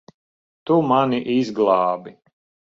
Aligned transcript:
Tu 0.69 0.77
mani 0.91 1.19
izglābi. 1.35 2.17